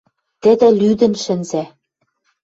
[0.41, 1.63] Тӹдӹ лӱдӹн шӹнзӓ